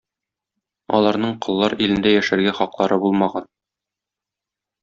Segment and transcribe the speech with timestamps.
[0.99, 3.49] Аларның коллар илендә яшәргә хаклары булмаган.